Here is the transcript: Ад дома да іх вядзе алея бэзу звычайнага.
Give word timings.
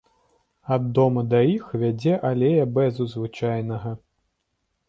Ад 0.77 0.87
дома 0.99 1.23
да 1.33 1.41
іх 1.57 1.67
вядзе 1.83 2.13
алея 2.31 2.65
бэзу 2.79 3.09
звычайнага. 3.15 3.97